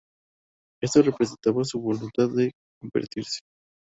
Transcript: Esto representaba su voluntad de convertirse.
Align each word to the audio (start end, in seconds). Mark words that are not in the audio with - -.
Esto 0.81 1.03
representaba 1.03 1.63
su 1.63 1.79
voluntad 1.79 2.27
de 2.31 2.51
convertirse. 2.81 3.41